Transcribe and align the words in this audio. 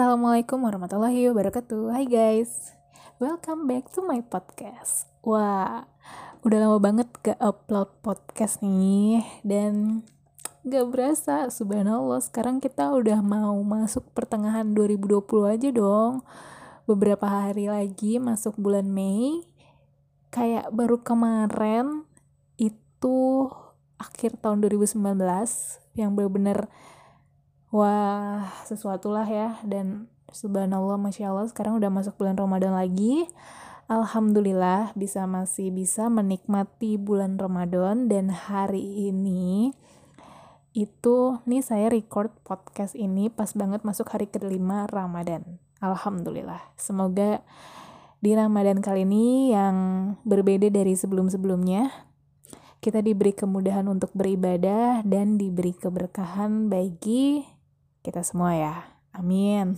Assalamualaikum 0.00 0.64
warahmatullahi 0.64 1.28
wabarakatuh. 1.28 1.92
Hai 1.92 2.08
guys. 2.08 2.72
Welcome 3.20 3.68
back 3.68 3.92
to 3.92 4.00
my 4.00 4.24
podcast. 4.24 5.04
Wah 5.20 5.84
Udah 6.40 6.56
lama 6.56 6.80
banget 6.80 7.12
gak 7.20 7.36
upload 7.36 7.92
podcast 8.00 8.64
nih. 8.64 9.20
Dan 9.44 10.00
Gak 10.64 10.88
berasa 10.88 11.52
Subhanallah 11.52 12.16
Sekarang 12.24 12.64
kita 12.64 12.88
udah 12.96 13.20
mau 13.20 13.60
masuk 13.60 14.08
pertengahan 14.16 14.72
2020 14.72 15.20
aja 15.52 15.68
dong. 15.68 16.24
Beberapa 16.88 17.28
hari 17.28 17.68
lagi 17.68 18.16
masuk 18.16 18.56
bulan 18.56 18.88
Mei. 18.88 19.44
Kayak 20.32 20.72
baru 20.72 21.04
kemarin 21.04 22.08
Itu 22.56 23.52
Akhir 24.00 24.40
tahun 24.40 24.64
2019 24.64 24.96
Yang 25.92 26.08
bener-bener 26.16 26.72
wah 27.70 28.50
sesuatu 28.66 29.10
lah 29.10 29.26
ya. 29.26 29.58
Dan 29.66 30.10
subhanallah 30.30 30.98
masya 30.98 31.34
Allah 31.34 31.50
sekarang 31.50 31.78
udah 31.78 31.90
masuk 31.90 32.18
bulan 32.18 32.38
Ramadan 32.38 32.74
lagi. 32.76 33.26
Alhamdulillah 33.90 34.94
bisa 34.94 35.26
masih 35.26 35.74
bisa 35.74 36.06
menikmati 36.06 36.94
bulan 36.94 37.38
Ramadan. 37.38 38.06
Dan 38.06 38.30
hari 38.30 39.10
ini 39.10 39.74
itu 40.70 41.42
nih 41.50 41.62
saya 41.66 41.90
record 41.90 42.30
podcast 42.46 42.94
ini 42.94 43.26
pas 43.26 43.50
banget 43.58 43.82
masuk 43.82 44.06
hari 44.10 44.30
kelima 44.30 44.86
Ramadan. 44.86 45.58
Alhamdulillah. 45.82 46.60
Semoga 46.78 47.42
di 48.20 48.36
Ramadan 48.36 48.84
kali 48.84 49.08
ini 49.08 49.50
yang 49.50 49.74
berbeda 50.28 50.68
dari 50.68 50.92
sebelum-sebelumnya 50.92 51.88
kita 52.80 53.04
diberi 53.04 53.32
kemudahan 53.36 53.88
untuk 53.88 54.12
beribadah 54.16 55.04
dan 55.04 55.36
diberi 55.36 55.76
keberkahan 55.76 56.72
bagi 56.72 57.44
kita 58.00 58.24
semua 58.24 58.56
ya. 58.56 58.74
Amin. 59.16 59.76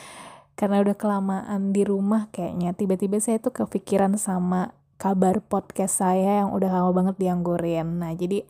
Karena 0.58 0.84
udah 0.84 0.96
kelamaan 0.96 1.72
di 1.72 1.82
rumah 1.88 2.28
kayaknya 2.28 2.76
tiba-tiba 2.76 3.16
saya 3.16 3.40
tuh 3.40 3.54
kepikiran 3.54 4.20
sama 4.20 4.76
kabar 5.00 5.40
podcast 5.40 6.04
saya 6.04 6.44
yang 6.44 6.52
udah 6.52 6.68
lama 6.68 6.92
banget 6.92 7.16
dianggurin. 7.16 8.04
Nah, 8.04 8.12
jadi 8.12 8.44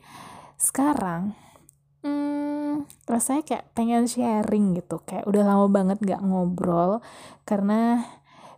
sekarang 0.59 1.31
hmm, 2.03 2.83
rasanya 3.07 3.47
kayak 3.47 3.65
pengen 3.71 4.11
sharing 4.11 4.75
gitu. 4.75 4.99
Kayak 5.07 5.23
udah 5.31 5.43
lama 5.47 5.71
banget 5.71 6.03
gak 6.03 6.19
ngobrol 6.19 6.99
karena 7.47 8.03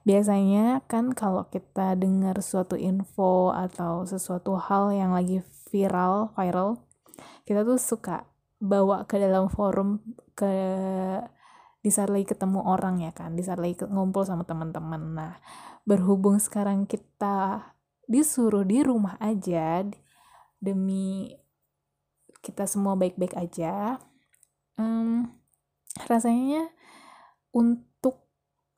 biasanya 0.03 0.84
kan 0.91 1.16
kalau 1.16 1.47
kita 1.47 1.95
dengar 1.95 2.36
suatu 2.44 2.75
info 2.75 3.56
atau 3.56 4.03
sesuatu 4.03 4.59
hal 4.59 4.91
yang 4.91 5.16
lagi 5.16 5.39
viral 5.72 6.36
viral 6.36 6.75
kita 7.47 7.64
tuh 7.64 7.80
suka 7.80 8.28
bawa 8.64 9.03
ke 9.03 9.19
dalam 9.19 9.52
forum 9.52 10.00
ke 10.31 10.53
di 11.83 11.92
saat 11.92 12.08
lagi 12.08 12.31
ketemu 12.31 12.64
orang 12.64 13.03
ya 13.03 13.11
kan 13.11 13.36
di 13.36 13.44
saat 13.44 13.59
lagi 13.59 13.83
ngumpul 13.83 14.23
sama 14.23 14.47
teman-teman. 14.47 15.03
Nah 15.19 15.33
berhubung 15.83 16.39
sekarang 16.39 16.88
kita 16.88 17.75
disuruh 18.08 18.64
di 18.64 18.80
rumah 18.80 19.19
aja 19.19 19.84
demi 20.64 21.36
kita 22.44 22.67
semua 22.67 22.95
baik-baik 23.00 23.36
aja 23.36 24.00
um, 24.75 25.31
rasanya 26.08 26.72
untuk 27.56 28.28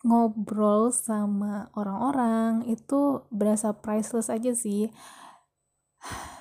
ngobrol 0.05 0.93
sama 0.93 1.73
orang-orang 1.73 2.69
itu 2.69 3.25
berasa 3.33 3.73
priceless 3.73 4.29
aja 4.29 4.53
sih 4.53 4.93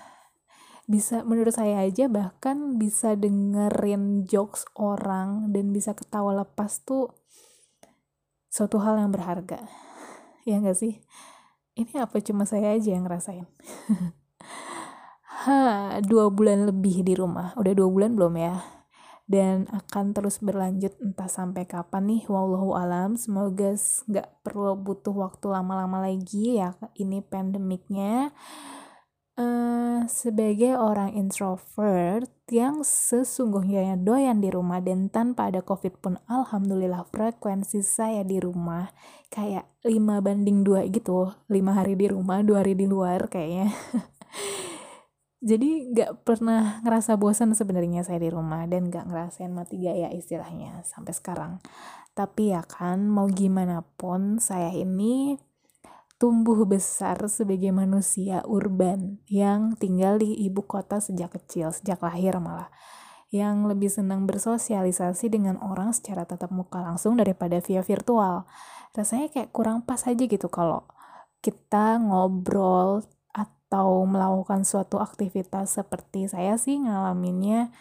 bisa 0.85 1.25
menurut 1.25 1.57
saya 1.57 1.81
aja 1.81 2.13
bahkan 2.13 2.77
bisa 2.77 3.17
dengerin 3.17 4.29
jokes 4.29 4.69
orang 4.77 5.49
dan 5.49 5.73
bisa 5.73 5.97
ketawa 5.97 6.45
lepas 6.45 6.85
tuh 6.85 7.17
suatu 8.53 8.79
hal 8.79 9.01
yang 9.01 9.11
berharga. 9.11 9.61
Ya 10.45 10.61
gak 10.61 10.77
sih? 10.77 11.01
Ini 11.73 12.05
apa 12.05 12.21
cuma 12.21 12.45
saya 12.45 12.77
aja 12.77 12.93
yang 12.93 13.09
ngerasain? 13.09 13.49
Ha 15.45 16.01
dua 16.01 16.33
bulan 16.33 16.65
lebih 16.65 17.05
di 17.05 17.13
rumah. 17.13 17.53
Udah 17.61 17.77
dua 17.77 17.89
bulan 17.93 18.17
belum 18.17 18.33
ya? 18.41 18.65
Dan 19.29 19.69
akan 19.69 20.17
terus 20.17 20.41
berlanjut 20.41 20.97
entah 21.05 21.29
sampai 21.29 21.69
kapan 21.69 22.09
nih. 22.09 22.25
Wallahu 22.33 22.73
alam 22.73 23.21
semoga 23.21 23.77
nggak 24.09 24.29
perlu 24.41 24.73
butuh 24.77 25.13
waktu 25.13 25.45
lama-lama 25.53 26.01
lagi 26.01 26.61
ya 26.61 26.77
ini 26.97 27.21
pandemiknya 27.21 28.33
Uh, 29.35 30.07
sebagai 30.07 30.79
orang 30.79 31.11
introvert 31.19 32.31
yang 32.47 32.87
sesungguhnya 32.87 33.99
doyan 33.99 34.39
di 34.39 34.47
rumah 34.47 34.79
dan 34.79 35.11
tanpa 35.11 35.51
ada 35.51 35.59
covid 35.59 35.99
pun 35.99 36.23
alhamdulillah 36.31 37.03
frekuensi 37.11 37.83
saya 37.83 38.23
di 38.23 38.39
rumah 38.39 38.95
kayak 39.35 39.67
5 39.83 39.91
banding 40.23 40.63
2 40.63 40.87
gitu 40.95 41.35
5 41.51 41.51
hari 41.75 41.99
di 41.99 42.07
rumah 42.07 42.47
2 42.47 42.63
hari 42.63 42.79
di 42.79 42.87
luar 42.87 43.27
kayaknya. 43.27 43.75
Jadi 45.45 45.93
gak 45.93 46.25
pernah 46.25 46.81
ngerasa 46.87 47.21
bosan 47.21 47.53
sebenarnya 47.53 48.01
saya 48.01 48.17
di 48.17 48.33
rumah 48.33 48.65
dan 48.65 48.89
gak 48.89 49.05
ngerasain 49.11 49.53
mati 49.53 49.77
gaya 49.77 50.15
istilahnya 50.15 50.81
sampai 50.89 51.13
sekarang. 51.13 51.53
Tapi 52.15 52.55
ya 52.55 52.63
kan 52.65 53.05
mau 53.11 53.29
gimana 53.29 53.85
pun 53.99 54.39
saya 54.41 54.71
ini 54.71 55.37
tumbuh 56.17 56.63
besar 56.65 57.19
sebagai 57.27 57.75
manusia 57.75 58.41
urban 58.47 59.19
yang 59.27 59.75
tinggal 59.77 60.17
di 60.17 60.33
ibu 60.47 60.63
kota 60.65 61.03
sejak 61.03 61.35
kecil, 61.35 61.75
sejak 61.75 62.01
lahir 62.01 62.39
malah. 62.39 62.71
Yang 63.35 63.57
lebih 63.67 63.91
senang 63.91 64.31
bersosialisasi 64.31 65.27
dengan 65.27 65.59
orang 65.59 65.91
secara 65.91 66.23
tatap 66.23 66.55
muka 66.55 66.79
langsung 66.79 67.19
daripada 67.19 67.59
via 67.59 67.83
virtual. 67.83 68.47
Rasanya 68.95 69.27
kayak 69.35 69.51
kurang 69.51 69.83
pas 69.83 70.07
aja 70.07 70.23
gitu 70.23 70.47
kalau 70.47 70.87
kita 71.43 71.99
ngobrol 71.99 73.03
atau 73.35 74.07
melakukan 74.07 74.63
suatu 74.63 75.03
aktivitas 75.03 75.83
seperti 75.83 76.31
saya 76.31 76.55
sih 76.55 76.79
ngalaminnya 76.79 77.75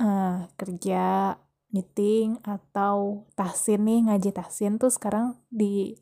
uh, 0.00 0.48
kerja 0.56 1.36
meeting 1.74 2.38
atau 2.46 3.28
tahsin 3.34 3.82
nih 3.84 4.00
ngaji 4.08 4.30
tahsin 4.30 4.80
tuh 4.80 4.88
sekarang 4.88 5.36
di 5.50 5.98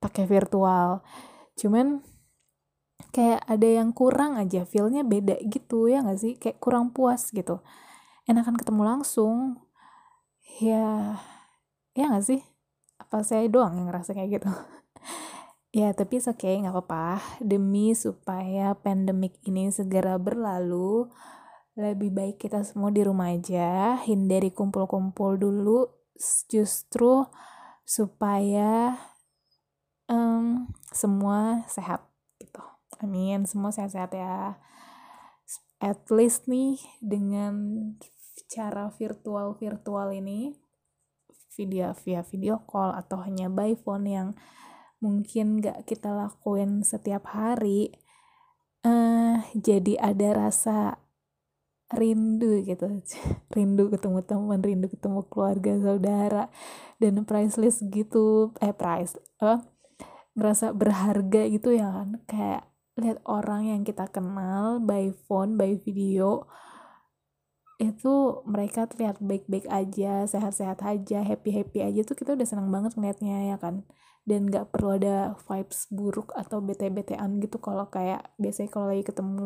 pakai 0.00 0.24
virtual. 0.28 1.02
Cuman 1.56 2.04
kayak 3.12 3.44
ada 3.48 3.68
yang 3.68 3.92
kurang 3.96 4.36
aja 4.36 4.68
feelnya 4.68 5.04
beda 5.04 5.40
gitu 5.48 5.88
ya 5.88 6.04
nggak 6.04 6.20
sih? 6.20 6.32
Kayak 6.36 6.58
kurang 6.60 6.92
puas 6.92 7.32
gitu. 7.32 7.60
Enakan 8.28 8.56
ketemu 8.58 8.82
langsung 8.84 9.60
ya 10.60 11.16
ya 11.96 12.04
nggak 12.12 12.26
sih? 12.26 12.40
Apa 13.00 13.22
saya 13.22 13.46
doang 13.48 13.76
yang 13.76 13.88
ngerasa 13.88 14.12
kayak 14.16 14.40
gitu? 14.42 14.50
Ya 15.76 15.92
tapi 15.92 16.16
oke 16.24 16.40
okay, 16.40 16.56
nggak 16.56 16.72
apa-apa. 16.72 17.20
Demi 17.44 17.92
supaya 17.92 18.72
pandemik 18.80 19.36
ini 19.44 19.68
segera 19.68 20.16
berlalu 20.16 21.04
lebih 21.76 22.08
baik 22.16 22.40
kita 22.40 22.64
semua 22.64 22.88
di 22.88 23.04
rumah 23.04 23.28
aja 23.28 24.00
hindari 24.08 24.48
kumpul-kumpul 24.48 25.36
dulu 25.36 25.84
justru 26.48 27.28
supaya 27.84 28.96
um, 30.10 30.70
semua 30.90 31.62
sehat 31.70 32.02
gitu. 32.40 32.62
Amin 33.02 33.44
semua 33.44 33.70
sehat-sehat 33.74 34.12
ya. 34.16 34.56
At 35.78 36.08
least 36.08 36.48
nih 36.48 36.80
dengan 37.04 37.54
cara 38.48 38.88
virtual 38.94 39.58
virtual 39.58 40.08
ini 40.14 40.56
video 41.56 41.96
via 42.04 42.20
video 42.20 42.60
call 42.68 42.92
atau 42.92 43.24
hanya 43.24 43.48
by 43.48 43.72
phone 43.76 44.06
yang 44.08 44.28
mungkin 45.00 45.60
gak 45.60 45.84
kita 45.88 46.12
lakuin 46.12 46.84
setiap 46.84 47.28
hari 47.32 47.92
uh, 48.84 49.44
jadi 49.56 50.00
ada 50.00 50.48
rasa 50.48 51.00
rindu 51.92 52.66
gitu. 52.66 53.02
Rindu 53.54 53.86
ketemu 53.94 54.18
teman 54.26 54.58
rindu 54.58 54.90
ketemu 54.90 55.22
keluarga 55.30 55.78
saudara 55.78 56.44
dan 56.98 57.22
priceless 57.22 57.78
gitu. 57.78 58.50
Eh 58.58 58.74
price 58.74 59.14
uh, 59.38 59.62
ngerasa 60.36 60.76
berharga 60.76 61.48
gitu 61.48 61.72
ya 61.72 61.88
kan? 61.90 62.20
Kayak 62.28 62.62
lihat 62.96 63.18
orang 63.28 63.68
yang 63.68 63.82
kita 63.84 64.08
kenal 64.08 64.80
by 64.80 65.12
phone 65.28 65.56
by 65.60 65.76
video 65.80 66.48
itu 67.76 68.40
mereka 68.48 68.88
terlihat 68.88 69.20
baik-baik 69.20 69.68
aja 69.68 70.24
sehat-sehat 70.24 70.80
aja 70.80 71.20
happy-happy 71.20 71.84
aja 71.84 72.00
tuh 72.08 72.16
kita 72.16 72.32
udah 72.32 72.48
senang 72.48 72.72
banget 72.72 72.96
ngeliatnya 72.96 73.52
ya 73.52 73.56
kan? 73.60 73.84
Dan 74.24 74.48
nggak 74.48 74.72
perlu 74.72 74.96
ada 74.96 75.36
vibes 75.44 75.86
buruk 75.92 76.32
atau 76.32 76.64
bete-betean 76.64 77.36
gitu 77.40 77.60
kalau 77.60 77.88
kayak 77.92 78.32
biasanya 78.40 78.70
kalau 78.72 78.86
lagi 78.92 79.04
ketemu 79.04 79.44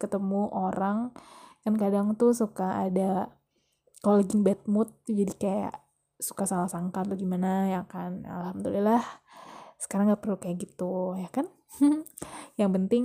ketemu 0.00 0.42
orang 0.50 1.12
kan 1.62 1.74
kadang 1.76 2.14
tuh 2.16 2.32
suka 2.32 2.86
ada 2.88 3.28
kalau 4.00 4.22
lagi 4.24 4.38
bad 4.40 4.60
mood 4.70 4.88
jadi 5.04 5.34
kayak 5.36 5.74
suka 6.16 6.48
salah 6.48 6.70
sangka 6.70 7.04
atau 7.04 7.16
gimana 7.18 7.68
ya 7.68 7.82
kan? 7.84 8.24
Alhamdulillah 8.24 9.04
sekarang 9.76 10.12
nggak 10.12 10.22
perlu 10.24 10.36
kayak 10.40 10.56
gitu 10.62 11.16
ya 11.20 11.28
kan? 11.28 11.46
Yang 12.60 12.70
penting 12.80 13.04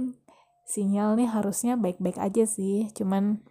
sinyal 0.68 1.20
nih 1.20 1.28
harusnya 1.28 1.76
baik-baik 1.76 2.16
aja 2.16 2.48
sih 2.48 2.88
cuman 2.96 3.44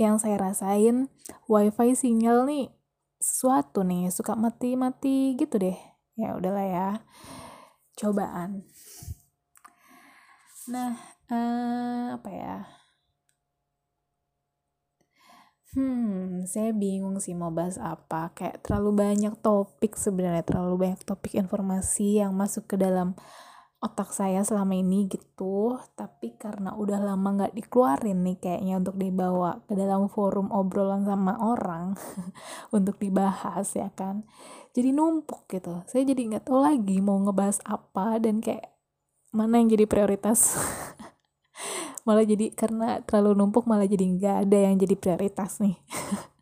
yang 0.00 0.16
saya 0.16 0.40
rasain 0.40 1.12
wifi 1.44 1.92
sinyal 1.92 2.48
nih 2.48 2.72
sesuatu 3.20 3.84
nih 3.84 4.08
suka 4.12 4.32
mati-mati 4.36 5.36
gitu 5.36 5.56
deh. 5.60 5.76
Ya 6.16 6.36
udahlah 6.36 6.64
ya 6.64 6.88
cobaan. 7.96 8.64
Nah 10.72 10.96
uh, 11.32 12.16
apa 12.16 12.28
ya 12.32 12.75
Hmm, 15.76 16.48
saya 16.48 16.72
bingung 16.72 17.20
sih 17.20 17.36
mau 17.36 17.52
bahas 17.52 17.76
apa. 17.76 18.32
Kayak 18.32 18.64
terlalu 18.64 18.96
banyak 18.96 19.36
topik 19.44 19.92
sebenarnya, 19.92 20.40
terlalu 20.40 20.88
banyak 20.88 21.04
topik 21.04 21.36
informasi 21.36 22.24
yang 22.24 22.32
masuk 22.32 22.64
ke 22.64 22.80
dalam 22.80 23.12
otak 23.84 24.08
saya 24.16 24.40
selama 24.40 24.72
ini 24.72 25.04
gitu. 25.04 25.76
Tapi 25.92 26.40
karena 26.40 26.72
udah 26.72 26.96
lama 26.96 27.28
nggak 27.36 27.52
dikeluarin 27.52 28.24
nih 28.24 28.36
kayaknya 28.40 28.74
untuk 28.80 28.96
dibawa 28.96 29.60
ke 29.68 29.76
dalam 29.76 30.08
forum 30.08 30.48
obrolan 30.48 31.04
sama 31.04 31.36
orang 31.44 31.92
untuk 32.76 32.96
dibahas 32.96 33.68
ya 33.76 33.92
kan. 33.92 34.24
Jadi 34.72 34.96
numpuk 34.96 35.44
gitu. 35.52 35.84
Saya 35.84 36.08
jadi 36.08 36.22
nggak 36.24 36.48
tahu 36.48 36.56
lagi 36.56 37.04
mau 37.04 37.20
ngebahas 37.20 37.60
apa 37.68 38.16
dan 38.16 38.40
kayak 38.40 38.64
mana 39.28 39.60
yang 39.60 39.68
jadi 39.68 39.84
prioritas. 39.84 40.56
malah 42.06 42.22
jadi 42.22 42.54
karena 42.54 43.02
terlalu 43.02 43.34
numpuk 43.42 43.66
malah 43.66 43.84
jadi 43.84 44.06
nggak 44.06 44.36
ada 44.46 44.58
yang 44.70 44.78
jadi 44.78 44.94
prioritas 44.94 45.58
nih 45.58 45.76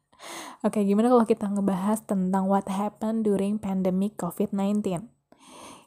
Oke, 0.64 0.80
gimana 0.80 1.12
kalau 1.12 1.28
kita 1.28 1.44
ngebahas 1.52 2.08
tentang 2.08 2.48
what 2.48 2.64
happened 2.72 3.28
during 3.28 3.60
pandemic 3.60 4.16
COVID-19? 4.16 5.04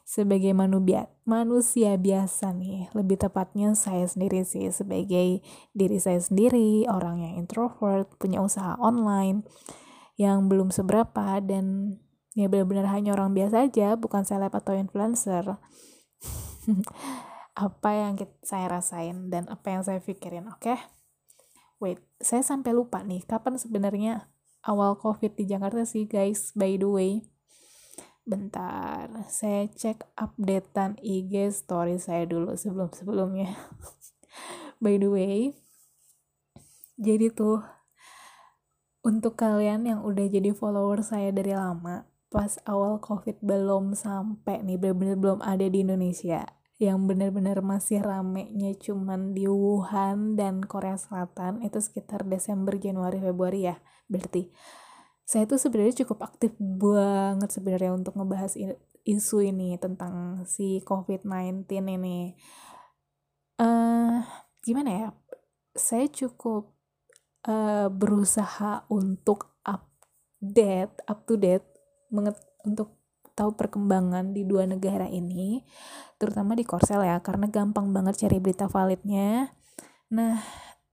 Sebagai 0.06 0.54
manusia, 0.54 1.10
manusia 1.26 1.98
biasa 1.98 2.54
nih, 2.54 2.86
lebih 2.94 3.18
tepatnya 3.18 3.74
saya 3.74 4.06
sendiri 4.06 4.46
sih, 4.46 4.70
sebagai 4.70 5.42
diri 5.74 5.98
saya 5.98 6.22
sendiri, 6.22 6.86
orang 6.86 7.26
yang 7.26 7.42
introvert, 7.42 8.06
punya 8.22 8.38
usaha 8.38 8.78
online, 8.78 9.42
yang 10.14 10.46
belum 10.46 10.70
seberapa, 10.70 11.42
dan 11.42 11.98
ya 12.38 12.46
benar-benar 12.46 12.86
hanya 12.94 13.18
orang 13.18 13.34
biasa 13.34 13.66
aja, 13.66 13.98
bukan 13.98 14.22
seleb 14.22 14.54
atau 14.54 14.78
influencer. 14.78 15.58
apa 17.58 17.90
yang 17.90 18.14
kita, 18.14 18.30
saya 18.46 18.70
rasain 18.70 19.34
dan 19.34 19.50
apa 19.50 19.74
yang 19.74 19.82
saya 19.82 19.98
pikirin, 19.98 20.46
oke? 20.46 20.62
Okay? 20.62 20.78
Wait, 21.82 21.98
saya 22.22 22.46
sampai 22.46 22.70
lupa 22.70 23.02
nih, 23.02 23.26
kapan 23.26 23.58
sebenarnya 23.58 24.30
awal 24.62 24.94
COVID 24.94 25.34
di 25.34 25.50
Jakarta 25.50 25.82
sih, 25.82 26.06
guys, 26.06 26.54
by 26.54 26.78
the 26.78 26.86
way. 26.86 27.12
Bentar, 28.22 29.10
saya 29.26 29.66
cek 29.66 30.06
updatean 30.14 31.02
IG 31.02 31.50
story 31.50 31.98
saya 31.98 32.30
dulu 32.30 32.54
sebelum-sebelumnya. 32.54 33.58
by 34.82 34.94
the 34.94 35.10
way, 35.10 35.58
jadi 36.94 37.34
tuh, 37.34 37.66
untuk 39.02 39.34
kalian 39.34 39.82
yang 39.82 40.00
udah 40.06 40.30
jadi 40.30 40.54
follower 40.54 41.02
saya 41.02 41.34
dari 41.34 41.58
lama, 41.58 42.06
pas 42.30 42.54
awal 42.70 43.02
COVID 43.02 43.42
belum 43.42 43.98
sampai 43.98 44.62
nih, 44.62 44.78
bener-bener 44.78 45.18
belum 45.18 45.40
ada 45.42 45.66
di 45.66 45.82
Indonesia 45.82 46.57
yang 46.78 47.10
benar-benar 47.10 47.58
masih 47.58 47.98
ramenya 48.06 48.70
cuman 48.78 49.34
di 49.34 49.50
Wuhan 49.50 50.38
dan 50.38 50.62
Korea 50.62 50.94
Selatan 50.94 51.58
itu 51.66 51.82
sekitar 51.82 52.22
Desember, 52.22 52.78
Januari, 52.78 53.18
Februari 53.18 53.66
ya 53.66 53.76
berarti. 54.06 54.54
Saya 55.28 55.44
tuh 55.44 55.60
sebenarnya 55.60 56.06
cukup 56.06 56.24
aktif 56.24 56.54
banget 56.56 57.52
sebenarnya 57.52 57.92
untuk 57.92 58.16
ngebahas 58.16 58.56
isu 59.04 59.44
ini 59.44 59.76
tentang 59.76 60.46
si 60.48 60.80
COVID-19 60.86 61.68
ini. 61.68 62.32
Uh, 63.60 64.24
gimana 64.64 64.88
ya? 64.88 65.08
Saya 65.76 66.08
cukup 66.08 66.72
uh, 67.44 67.92
berusaha 67.92 68.88
untuk 68.88 69.58
update 69.66 71.04
up 71.04 71.28
to 71.28 71.36
date 71.36 71.66
untuk 72.64 72.97
tahu 73.38 73.54
perkembangan 73.54 74.34
di 74.34 74.42
dua 74.42 74.66
negara 74.66 75.06
ini, 75.06 75.62
terutama 76.18 76.58
di 76.58 76.66
Korsel 76.66 77.06
ya, 77.06 77.22
karena 77.22 77.46
gampang 77.46 77.94
banget 77.94 78.26
cari 78.26 78.42
berita 78.42 78.66
validnya. 78.66 79.54
Nah, 80.10 80.42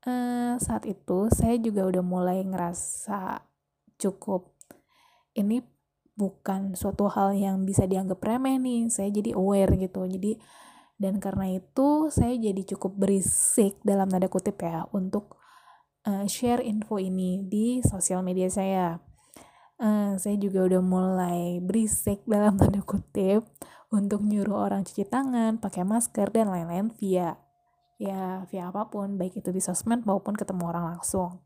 eh, 0.06 0.54
saat 0.62 0.86
itu 0.86 1.34
saya 1.34 1.58
juga 1.58 1.90
udah 1.90 2.04
mulai 2.06 2.46
ngerasa 2.46 3.42
cukup 3.98 4.54
ini 5.34 5.66
bukan 6.16 6.78
suatu 6.80 7.12
hal 7.12 7.36
yang 7.36 7.68
bisa 7.68 7.90
dianggap 7.90 8.24
remeh 8.24 8.62
nih. 8.62 8.88
Saya 8.88 9.12
jadi 9.12 9.36
aware 9.36 9.76
gitu. 9.76 10.08
Jadi 10.08 10.40
dan 10.96 11.20
karena 11.20 11.52
itu 11.60 12.08
saya 12.08 12.40
jadi 12.40 12.62
cukup 12.76 12.96
berisik 12.96 13.76
dalam 13.84 14.08
tanda 14.08 14.32
kutip 14.32 14.56
ya 14.64 14.88
untuk 14.96 15.36
uh, 16.08 16.24
share 16.24 16.64
info 16.64 16.96
ini 17.04 17.44
di 17.44 17.84
sosial 17.84 18.24
media 18.24 18.48
saya 18.48 19.04
uh, 19.80 20.13
saya 20.19 20.36
juga 20.39 20.66
udah 20.66 20.81
mulai 20.83 21.39
berisik 21.60 22.24
dalam 22.31 22.60
tanda 22.60 22.81
kutip 22.83 23.44
untuk 23.94 24.24
nyuruh 24.25 24.68
orang 24.68 24.83
cuci 24.83 25.07
tangan, 25.07 25.62
pakai 25.62 25.88
masker 25.88 26.31
dan 26.33 26.51
lain-lain 26.51 26.92
via 27.00 27.39
ya 27.95 28.44
via 28.51 28.68
apa 28.68 28.92
pun, 28.92 29.16
baik 29.16 29.39
itu 29.39 29.56
di 29.56 29.63
sosmed 29.63 30.04
maupun 30.04 30.36
ketemu 30.36 30.68
orang 30.68 30.95
langsung. 30.95 31.39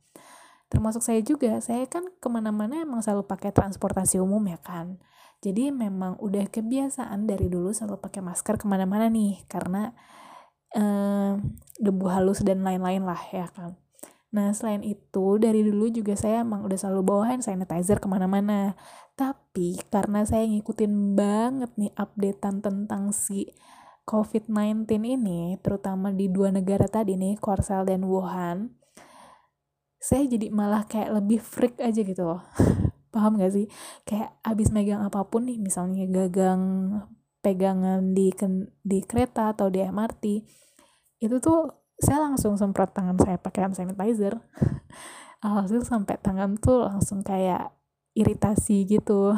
Termasuk 0.70 1.02
saya 1.02 1.22
juga, 1.22 1.62
saya 1.62 1.86
kan 1.86 2.06
ke 2.18 2.28
mana-mana 2.30 2.82
emang 2.82 3.02
selalu 3.02 3.26
pakai 3.26 3.54
transportasi 3.54 4.22
umum 4.22 4.42
ya 4.50 4.58
kan. 4.62 5.02
Jadi 5.40 5.70
memang 5.74 6.18
udah 6.20 6.50
kebiasaan 6.50 7.26
dari 7.30 7.48
dulu 7.50 7.74
selalu 7.74 8.02
pakai 8.02 8.22
masker 8.22 8.58
ke 8.58 8.66
mana-mana 8.66 9.10
nih, 9.14 9.46
karena 9.46 9.94
uh, 10.74 11.38
debu 11.78 12.06
halus 12.10 12.42
dan 12.46 12.66
lain-lain 12.66 13.06
lah 13.06 13.22
ya 13.34 13.50
kan. 13.50 13.78
Nah, 14.30 14.54
selain 14.54 14.86
itu, 14.86 15.42
dari 15.42 15.66
dulu 15.66 15.90
juga 15.90 16.14
saya 16.14 16.46
emang 16.46 16.62
udah 16.62 16.78
selalu 16.78 17.02
bawa 17.02 17.24
hand 17.34 17.42
sanitizer 17.42 17.98
ke 17.98 18.06
mana-mana. 18.06 18.78
Tapi, 19.18 19.82
karena 19.90 20.22
saya 20.22 20.46
ngikutin 20.46 21.18
banget 21.18 21.72
nih 21.82 21.94
updatean 21.98 22.62
tentang 22.62 23.10
si 23.10 23.50
COVID-19 24.06 24.86
ini, 25.02 25.58
terutama 25.62 26.14
di 26.14 26.30
dua 26.30 26.54
negara 26.54 26.86
tadi 26.86 27.18
nih, 27.18 27.42
Korsel 27.42 27.90
dan 27.90 28.06
Wuhan, 28.06 28.74
saya 29.98 30.30
jadi 30.30 30.54
malah 30.54 30.86
kayak 30.86 31.10
lebih 31.22 31.42
freak 31.42 31.82
aja 31.82 32.02
gitu 32.06 32.24
loh. 32.24 32.42
Paham 33.14 33.42
gak 33.42 33.54
sih? 33.54 33.66
Kayak 34.06 34.38
abis 34.46 34.70
megang 34.70 35.02
apa 35.02 35.26
pun 35.26 35.50
nih, 35.50 35.58
misalnya 35.58 36.06
gagang 36.06 36.62
pegangan 37.42 38.14
di, 38.14 38.30
di 38.86 39.00
kereta 39.02 39.58
atau 39.58 39.74
di 39.74 39.82
MRT, 39.82 40.24
itu 41.20 41.36
tuh 41.42 41.79
saya 42.00 42.24
langsung 42.24 42.56
semprot 42.56 42.96
tangan 42.96 43.20
saya 43.20 43.36
pakai 43.36 43.68
hand 43.68 43.76
sanitizer. 43.76 44.40
Alhasil 45.46 45.84
sampai 45.88 46.20
tangan 46.20 46.60
tuh 46.60 46.88
langsung 46.88 47.24
kayak 47.24 47.72
iritasi 48.16 48.88
gitu. 48.88 49.36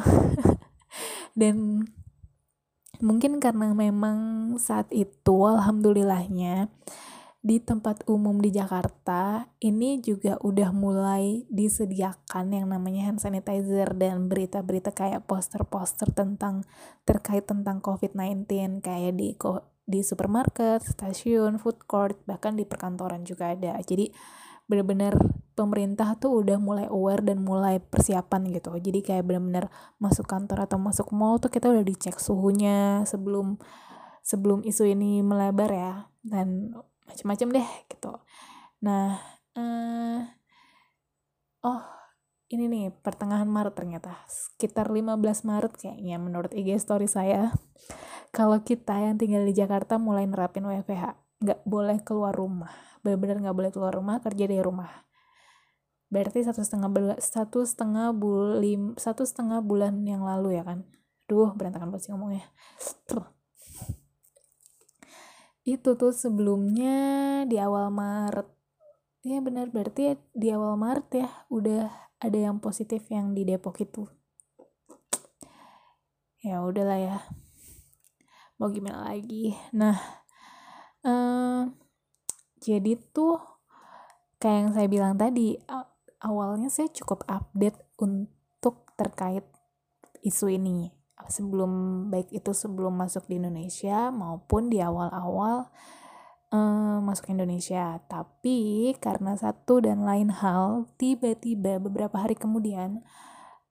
Dan 1.39 1.85
mungkin 3.01 3.41
karena 3.41 3.73
memang 3.73 4.53
saat 4.61 4.89
itu 4.93 5.45
alhamdulillahnya 5.45 6.69
di 7.41 7.57
tempat 7.57 8.05
umum 8.05 8.37
di 8.37 8.53
Jakarta 8.53 9.49
ini 9.57 9.97
juga 9.97 10.37
udah 10.45 10.69
mulai 10.69 11.49
disediakan 11.49 12.53
yang 12.53 12.69
namanya 12.69 13.09
hand 13.09 13.17
sanitizer 13.17 13.97
dan 13.97 14.29
berita-berita 14.29 14.93
kayak 14.93 15.25
poster-poster 15.25 16.13
tentang 16.13 16.61
terkait 17.01 17.49
tentang 17.49 17.81
COVID-19 17.81 18.85
kayak 18.85 19.17
di 19.17 19.33
di 19.83 20.05
supermarket, 20.05 20.85
stasiun, 20.85 21.57
food 21.57 21.83
court, 21.89 22.19
bahkan 22.29 22.55
di 22.55 22.63
perkantoran 22.63 23.25
juga 23.25 23.51
ada. 23.51 23.75
Jadi 23.81 24.11
benar-benar 24.69 25.19
pemerintah 25.51 26.15
tuh 26.15 26.39
udah 26.41 26.55
mulai 26.55 26.87
aware 26.87 27.21
dan 27.21 27.43
mulai 27.43 27.83
persiapan 27.83 28.47
gitu. 28.55 28.71
Jadi 28.79 29.03
kayak 29.03 29.27
benar-benar 29.27 29.67
masuk 29.99 30.23
kantor 30.29 30.63
atau 30.63 30.79
masuk 30.79 31.11
mall 31.11 31.37
tuh 31.43 31.51
kita 31.51 31.67
udah 31.67 31.83
dicek 31.83 32.15
suhunya 32.17 33.03
sebelum 33.03 33.59
sebelum 34.23 34.63
isu 34.63 34.87
ini 34.87 35.19
melebar 35.25 35.69
ya 35.69 35.93
dan 36.23 36.71
macam-macam 37.03 37.47
deh 37.51 37.69
gitu. 37.91 38.13
Nah, 38.85 39.19
uh, 39.59 40.19
oh 41.67 41.81
ini 42.51 42.67
nih 42.67 42.85
pertengahan 42.91 43.47
Maret 43.47 43.75
ternyata 43.75 44.23
sekitar 44.27 44.91
15 44.91 45.19
Maret 45.47 45.73
kayaknya 45.75 46.17
menurut 46.19 46.51
IG 46.51 46.79
story 46.79 47.07
saya 47.07 47.51
kalau 48.31 48.63
kita 48.63 48.95
yang 48.95 49.19
tinggal 49.19 49.43
di 49.43 49.51
Jakarta 49.51 49.99
mulai 49.99 50.23
nerapin 50.23 50.63
WFH 50.63 51.19
nggak 51.43 51.59
boleh 51.67 51.99
keluar 52.01 52.31
rumah. 52.31 52.71
Benar-benar 53.03 53.43
nggak 53.43 53.57
boleh 53.59 53.71
keluar 53.75 53.91
rumah 53.91 54.23
kerja 54.23 54.47
dari 54.47 54.63
rumah. 54.63 54.89
Berarti 56.07 56.43
satu 56.43 56.63
setengah 56.63 56.87
bulan 56.91 57.17
satu 57.19 57.63
setengah 57.67 58.15
bulan 58.15 58.95
satu 58.95 59.23
setengah 59.27 59.59
bulan 59.59 60.07
yang 60.07 60.23
lalu 60.23 60.59
ya 60.59 60.63
kan? 60.63 60.87
Duh 61.27 61.51
berantakan 61.55 61.91
banget 61.91 62.11
ngomongnya. 62.11 62.47
Tuh 63.07 63.27
itu 65.61 65.93
tuh 65.93 66.09
sebelumnya 66.15 66.97
di 67.45 67.61
awal 67.61 67.93
Maret. 67.93 68.47
Ya 69.21 69.37
benar 69.43 69.69
berarti 69.69 70.17
di 70.33 70.49
awal 70.49 70.79
Maret 70.79 71.07
ya 71.13 71.29
udah 71.53 71.85
ada 72.17 72.37
yang 72.37 72.57
positif 72.57 73.05
yang 73.11 73.37
di 73.37 73.45
Depok 73.45 73.77
itu. 73.83 74.09
Ya 76.41 76.65
udahlah 76.65 76.97
ya 76.97 77.17
mau 78.61 78.69
gimana 78.69 79.09
lagi 79.09 79.57
nah 79.73 79.97
uh, 81.01 81.65
jadi 82.61 82.93
tuh 83.09 83.41
kayak 84.37 84.57
yang 84.61 84.71
saya 84.77 84.87
bilang 84.87 85.17
tadi 85.17 85.57
awalnya 86.21 86.69
saya 86.69 86.93
cukup 86.93 87.25
update 87.25 87.81
untuk 87.97 88.85
terkait 88.93 89.45
isu 90.21 90.53
ini 90.53 90.93
sebelum 91.25 92.05
baik 92.13 92.29
itu 92.29 92.53
sebelum 92.53 92.93
masuk 92.97 93.25
di 93.29 93.37
Indonesia 93.37 94.09
maupun 94.09 94.69
di 94.69 94.81
awal-awal 94.81 95.69
uh, 96.51 96.97
masuk 97.01 97.31
Indonesia. 97.31 97.97
Tapi 98.05 98.91
karena 98.99 99.33
satu 99.39 99.81
dan 99.81 100.03
lain 100.03 100.29
hal, 100.29 100.91
tiba-tiba 100.99 101.79
beberapa 101.79 102.19
hari 102.21 102.35
kemudian 102.35 103.01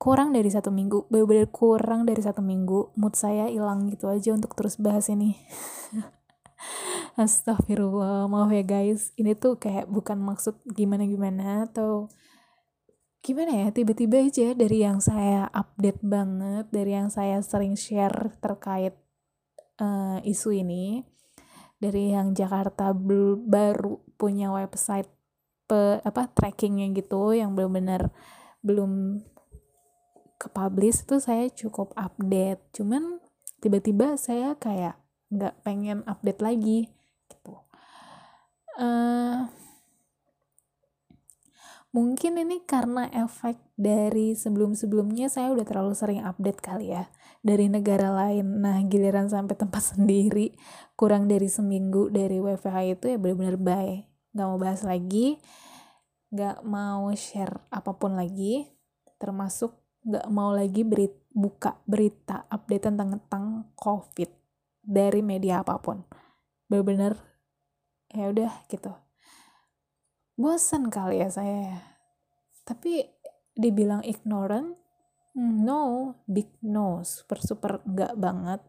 kurang 0.00 0.32
dari 0.32 0.48
satu 0.48 0.72
minggu, 0.72 1.12
benar-benar 1.12 1.52
kurang 1.52 2.08
dari 2.08 2.24
satu 2.24 2.40
minggu, 2.40 2.96
mood 2.96 3.12
saya 3.12 3.52
hilang 3.52 3.84
gitu 3.92 4.08
aja 4.08 4.32
untuk 4.32 4.56
terus 4.56 4.80
bahas 4.80 5.12
ini. 5.12 5.36
Astagfirullah, 7.20 8.24
maaf 8.32 8.48
ya 8.48 8.64
guys. 8.64 9.12
Ini 9.20 9.36
tuh 9.36 9.60
kayak 9.60 9.92
bukan 9.92 10.16
maksud 10.24 10.56
gimana-gimana 10.72 11.68
atau 11.68 12.08
gimana 13.20 13.52
ya 13.52 13.68
tiba-tiba 13.68 14.24
aja 14.24 14.56
dari 14.56 14.80
yang 14.80 14.96
saya 15.04 15.44
update 15.52 16.00
banget 16.00 16.72
dari 16.72 16.96
yang 16.96 17.12
saya 17.12 17.44
sering 17.44 17.76
share 17.76 18.32
terkait 18.40 18.96
uh, 19.76 20.24
isu 20.24 20.56
ini 20.56 21.04
dari 21.76 22.16
yang 22.16 22.32
Jakarta 22.32 22.96
baru 22.96 24.00
punya 24.16 24.48
website 24.48 25.12
pe, 25.68 26.00
apa 26.00 26.32
trackingnya 26.32 26.88
gitu 26.96 27.36
yang 27.36 27.52
benar-benar 27.52 28.08
belum 28.64 29.20
ke 30.40 30.48
publish 30.48 31.04
itu 31.04 31.20
saya 31.20 31.52
cukup 31.52 31.92
update 32.00 32.64
cuman 32.72 33.20
tiba-tiba 33.60 34.16
saya 34.16 34.56
kayak 34.56 34.96
nggak 35.28 35.60
pengen 35.60 36.00
update 36.08 36.40
lagi 36.40 36.88
gitu 37.28 37.60
uh, 38.80 39.52
Mungkin 41.90 42.38
ini 42.38 42.62
karena 42.62 43.10
efek 43.10 43.58
dari 43.74 44.38
sebelum-sebelumnya 44.38 45.26
saya 45.26 45.50
udah 45.50 45.66
terlalu 45.66 45.98
sering 45.98 46.22
update 46.22 46.62
kali 46.62 46.94
ya 46.94 47.10
dari 47.42 47.66
negara 47.66 48.14
lain. 48.14 48.62
Nah, 48.62 48.78
giliran 48.86 49.26
sampai 49.26 49.58
tempat 49.58 49.82
sendiri 49.98 50.54
kurang 50.94 51.26
dari 51.26 51.50
seminggu 51.50 52.06
dari 52.14 52.38
WFH 52.38 52.76
itu 52.94 53.04
ya 53.10 53.18
benar-benar 53.18 53.58
bye. 53.58 54.06
Gak 54.30 54.46
mau 54.46 54.58
bahas 54.62 54.86
lagi, 54.86 55.42
gak 56.30 56.62
mau 56.62 57.10
share 57.18 57.58
apa 57.74 57.90
pun 57.98 58.14
lagi, 58.14 58.70
termasuk 59.18 59.74
gak 60.04 60.26
mau 60.32 60.52
lagi 60.52 60.82
beri, 60.84 61.08
buka 61.30 61.76
berita 61.84 62.48
update 62.48 62.90
tentang 62.90 63.18
tentang 63.18 63.44
COVID 63.76 64.30
dari 64.80 65.20
media 65.20 65.60
apa 65.60 65.78
pun. 65.78 66.02
Benar-benar 66.66 67.16
ya 68.10 68.32
udah 68.32 68.52
gitu. 68.66 68.90
Bosan 70.40 70.88
kali 70.88 71.20
ya 71.20 71.28
saya 71.28 71.78
tapi 72.64 73.02
dibilang 73.54 74.00
ignorant 74.06 74.78
no 75.34 76.14
big 76.30 76.48
no 76.64 77.02
super 77.06 77.38
super 77.38 77.72
enggak 77.86 78.14
banget. 78.16 78.60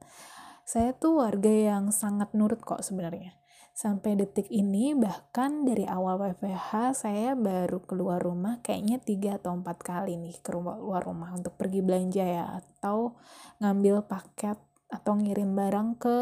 Saya 0.67 0.95
tuh 0.95 1.25
warga 1.25 1.51
yang 1.51 1.91
sangat 1.91 2.31
nurut 2.31 2.63
kok 2.63 2.79
sebenarnya 2.85 3.40
sampai 3.71 4.19
detik 4.19 4.51
ini 4.51 4.93
bahkan 4.93 5.63
dari 5.63 5.87
awal 5.87 6.19
WFH 6.19 6.93
saya 6.93 7.33
baru 7.33 7.81
keluar 7.81 8.21
rumah 8.21 8.59
kayaknya 8.61 9.01
tiga 9.01 9.41
atau 9.41 9.57
empat 9.57 9.81
kali 9.81 10.19
nih 10.19 10.37
ke 10.43 10.51
rumah 10.53 11.31
untuk 11.33 11.55
pergi 11.55 11.81
belanja 11.81 12.23
ya 12.23 12.45
atau 12.61 13.15
ngambil 13.63 14.05
paket 14.05 14.59
atau 14.91 15.15
ngirim 15.15 15.55
barang 15.55 15.89
ke 15.97 16.17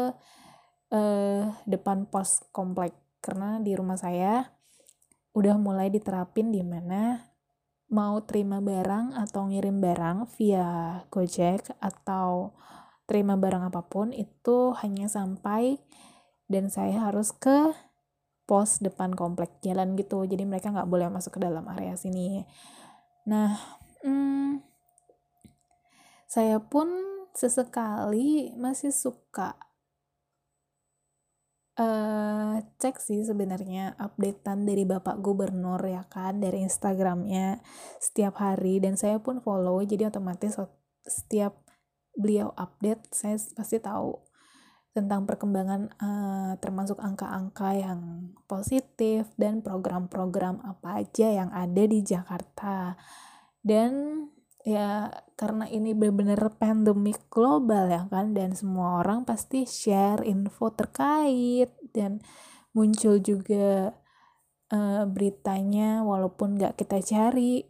uh, 0.94 1.44
depan 1.66 2.06
pos 2.06 2.46
komplek. 2.54 2.94
Karena 3.20 3.60
di 3.60 3.76
rumah 3.76 3.98
saya 3.98 4.46
udah 5.36 5.58
mulai 5.60 5.92
diterapin 5.92 6.54
di 6.54 6.62
mana 6.64 7.30
mau 7.90 8.22
terima 8.22 8.62
barang 8.62 9.18
atau 9.18 9.50
ngirim 9.50 9.82
barang 9.82 10.30
via 10.38 11.02
Gojek 11.10 11.74
atau 11.82 12.54
terima 13.10 13.34
barang 13.34 13.74
apa 13.74 13.82
pun 13.90 14.14
itu 14.14 14.70
hanya 14.78 15.10
sampai 15.10 15.82
dan 16.50 16.66
saya 16.66 17.06
harus 17.06 17.30
ke 17.30 17.70
pos 18.50 18.82
depan 18.82 19.14
komplek 19.14 19.62
jalan 19.62 19.94
gitu. 19.94 20.26
Jadi 20.26 20.42
mereka 20.42 20.74
nggak 20.74 20.90
boleh 20.90 21.06
masuk 21.06 21.38
ke 21.38 21.40
dalam 21.46 21.62
area 21.70 21.94
sini. 21.94 22.42
Nah 23.30 23.54
hmm, 24.02 24.58
saya 26.26 26.58
pun 26.58 26.90
sesekali 27.30 28.50
masih 28.58 28.90
suka 28.90 29.54
uh, 31.78 32.58
cek 32.82 32.98
sih 32.98 33.22
sebenarnya 33.22 33.94
updatean 34.02 34.66
dari 34.66 34.82
Bapak 34.82 35.22
Gubernur 35.22 35.78
ya 35.86 36.02
kan 36.10 36.42
dari 36.42 36.66
Instagramnya 36.66 37.62
setiap 38.02 38.42
hari. 38.42 38.82
Dan 38.82 38.98
saya 38.98 39.22
pun 39.22 39.38
follow 39.38 39.78
jadi 39.86 40.10
otomatis 40.10 40.58
setiap 41.06 41.54
beliau 42.18 42.50
update 42.58 43.14
saya 43.14 43.38
pasti 43.54 43.78
tahu 43.78 44.29
tentang 44.90 45.22
perkembangan 45.22 45.94
uh, 46.02 46.52
termasuk 46.58 46.98
angka-angka 46.98 47.78
yang 47.78 48.34
positif 48.50 49.30
dan 49.38 49.62
program-program 49.62 50.58
apa 50.66 51.06
aja 51.06 51.30
yang 51.30 51.50
ada 51.54 51.86
di 51.86 52.02
Jakarta. 52.02 52.98
Dan 53.62 54.24
ya 54.66 55.08
karena 55.38 55.64
ini 55.70 55.96
benar-benar 55.96 56.52
pandemik 56.60 57.32
global 57.32 57.88
ya 57.88 58.04
kan 58.12 58.36
dan 58.36 58.52
semua 58.52 59.00
orang 59.00 59.24
pasti 59.24 59.64
share 59.64 60.20
info 60.20 60.68
terkait 60.76 61.72
dan 61.96 62.20
muncul 62.76 63.16
juga 63.24 63.96
uh, 64.74 65.04
beritanya 65.08 66.04
walaupun 66.04 66.60
nggak 66.60 66.76
kita 66.76 67.00
cari 67.00 67.64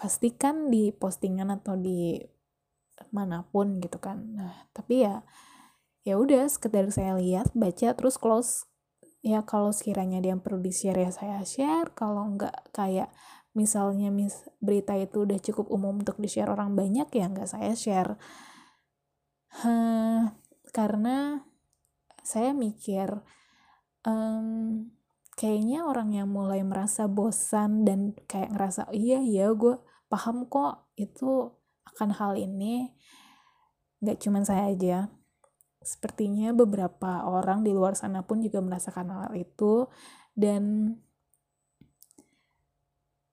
pastikan 0.00 0.72
di 0.72 0.96
postingan 0.96 1.52
atau 1.60 1.76
di 1.76 2.16
mana 3.12 3.44
pun 3.44 3.76
gitu 3.82 4.00
kan. 4.00 4.22
Nah 4.32 4.70
tapi 4.72 5.04
ya 5.04 5.20
ya 6.00 6.16
udah 6.16 6.48
sekedar 6.48 6.88
saya 6.88 7.16
lihat 7.16 7.52
baca 7.52 7.92
terus 7.92 8.16
close. 8.16 8.68
Ya 9.20 9.44
kalau 9.44 9.68
sekiranya 9.68 10.24
dia 10.24 10.32
yang 10.32 10.40
perlu 10.40 10.64
di 10.64 10.72
share 10.72 10.96
ya 10.96 11.12
saya 11.12 11.44
share. 11.44 11.92
Kalau 11.92 12.24
nggak 12.36 12.72
kayak 12.72 13.12
misalnya 13.52 14.08
mis 14.08 14.46
berita 14.62 14.96
itu 14.96 15.26
udah 15.28 15.38
cukup 15.42 15.66
umum 15.68 16.00
untuk 16.00 16.16
di 16.16 16.30
share 16.30 16.48
orang 16.48 16.72
banyak 16.72 17.08
ya 17.12 17.26
nggak 17.28 17.50
saya 17.50 17.72
share. 17.76 18.16
Huh, 19.60 20.32
karena 20.72 21.44
saya 22.22 22.54
mikir 22.54 23.20
um, 24.06 24.88
kayaknya 25.34 25.84
orang 25.84 26.14
yang 26.14 26.30
mulai 26.30 26.62
merasa 26.62 27.10
bosan 27.10 27.82
dan 27.84 28.14
kayak 28.30 28.54
ngerasa 28.54 28.88
iya 28.94 29.18
iya 29.20 29.50
gue 29.52 29.76
paham 30.06 30.46
kok 30.48 30.88
itu 30.96 31.52
akan 31.92 32.16
hal 32.16 32.40
ini. 32.40 32.96
Nggak 34.00 34.16
cuman 34.24 34.48
saya 34.48 34.72
aja 34.72 35.19
sepertinya 35.80 36.52
beberapa 36.52 37.24
orang 37.24 37.64
di 37.64 37.72
luar 37.72 37.96
sana 37.96 38.20
pun 38.24 38.44
juga 38.44 38.60
merasakan 38.60 39.08
hal 39.10 39.32
itu. 39.36 39.88
Dan 40.36 40.94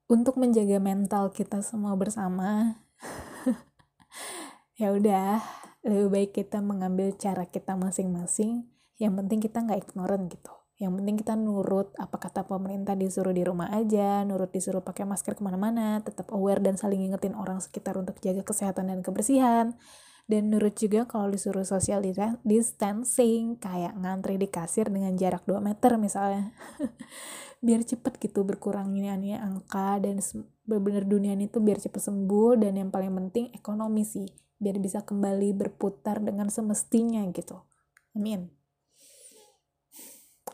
untuk 0.08 0.40
menjaga 0.40 0.80
mental 0.80 1.30
kita 1.36 1.60
semua 1.60 1.92
bersama 1.94 2.80
ya 4.80 4.96
udah 4.96 5.44
lebih 5.84 6.08
baik 6.08 6.30
kita 6.32 6.64
mengambil 6.64 7.12
cara 7.14 7.44
kita 7.46 7.76
masing-masing. 7.76 8.66
Yang 8.98 9.12
penting 9.22 9.38
kita 9.44 9.62
nggak 9.62 9.80
ignorant 9.88 10.26
gitu. 10.32 10.52
Yang 10.78 10.92
penting 11.02 11.16
kita 11.18 11.34
nurut 11.34 11.90
apa 11.98 12.16
kata 12.22 12.46
pemerintah 12.46 12.94
disuruh 12.94 13.34
di 13.34 13.42
rumah 13.42 13.66
aja 13.74 14.22
nurut 14.22 14.54
disuruh 14.54 14.78
pakai 14.78 15.02
masker 15.10 15.34
ke 15.34 15.42
mana-mana 15.42 15.98
tetap 16.06 16.30
aware 16.30 16.62
dan 16.62 16.78
saling 16.78 17.02
ingetin 17.02 17.34
orang 17.34 17.58
sekitar 17.58 17.98
untuk 17.98 18.14
jaga 18.22 18.46
kesehatan 18.46 18.86
dan 18.86 19.02
kebersihan 19.02 19.74
dan 20.28 20.52
nurut 20.52 20.76
juga 20.76 21.08
kalau 21.08 21.32
disuruh 21.32 21.64
social 21.64 22.04
distancing 22.44 23.56
kayak 23.56 23.96
ngantri 23.96 24.36
di 24.36 24.44
kasir 24.52 24.92
dengan 24.92 25.16
jarak 25.16 25.48
2 25.48 25.56
meter 25.64 25.96
misalnya. 25.96 26.52
Biar 27.64 27.82
cepet 27.82 28.20
gitu 28.20 28.44
berkurangnya 28.44 29.16
angka 29.40 29.98
dan 30.04 30.20
benar-benar 30.68 31.08
dunia 31.08 31.32
ini 31.34 31.50
tuh 31.50 31.58
biar 31.58 31.82
cepet 31.82 31.98
sembuh 31.98 32.54
dan 32.54 32.78
yang 32.78 32.94
paling 32.94 33.10
penting 33.10 33.50
ekonomi 33.50 34.06
sih. 34.06 34.30
Biar 34.62 34.78
bisa 34.78 35.02
kembali 35.02 35.58
berputar 35.58 36.22
dengan 36.22 36.54
semestinya 36.54 37.18
gitu. 37.34 37.58
Amin. 38.14 38.46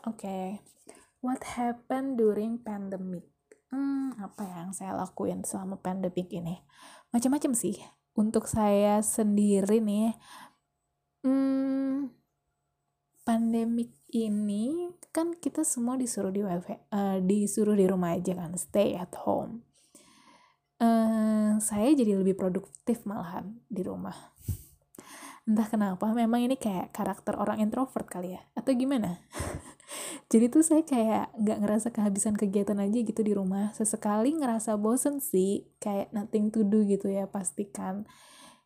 Oke. 0.09 0.17
Okay. 0.17 0.45
what 1.21 1.45
happened 1.45 2.17
during 2.17 2.57
pandemic? 2.57 3.29
Hmm, 3.69 4.17
apa 4.17 4.41
yang 4.41 4.73
saya 4.73 4.97
lakuin 4.97 5.45
selama 5.45 5.77
pandemic 5.77 6.33
ini? 6.33 6.57
Macam-macam 7.13 7.53
sih 7.53 7.77
untuk 8.15 8.47
saya 8.47 9.03
sendiri 9.03 9.83
nih 9.83 10.15
hmm, 11.23 12.11
pandemik 13.27 13.91
ini 14.15 14.95
kan 15.11 15.35
kita 15.35 15.67
semua 15.67 15.99
disuruh 15.99 16.31
di 16.31 16.43
wifi 16.43 16.75
uh, 16.91 17.19
disuruh 17.19 17.75
di 17.75 17.85
rumah 17.87 18.15
aja 18.15 18.35
kan 18.35 18.55
stay 18.55 18.95
at 18.95 19.11
home. 19.23 19.63
Uh, 20.75 21.55
saya 21.63 21.95
jadi 21.95 22.19
lebih 22.19 22.35
produktif 22.35 23.07
malahan 23.07 23.63
di 23.71 23.79
rumah 23.79 24.34
entah 25.45 25.69
kenapa 25.69 26.09
memang 26.09 26.41
ini 26.41 26.57
kayak 26.57 26.89
karakter 26.89 27.37
orang 27.37 27.61
introvert 27.61 28.09
kali 28.09 28.33
ya? 28.33 28.41
Atau 28.57 28.73
gimana? 28.73 29.21
Jadi 30.31 30.49
tuh 30.49 30.65
saya 30.65 30.81
kayak 30.81 31.37
nggak 31.37 31.57
ngerasa 31.61 31.87
kehabisan 31.93 32.33
kegiatan 32.33 32.81
aja 32.81 32.97
gitu 33.05 33.21
di 33.21 33.37
rumah. 33.37 33.69
Sesekali 33.77 34.33
ngerasa 34.33 34.73
bosen 34.81 35.21
sih 35.21 35.69
kayak 35.77 36.09
nothing 36.17 36.49
to 36.49 36.65
do 36.65 36.81
gitu 36.89 37.13
ya 37.13 37.29
pastikan. 37.29 38.09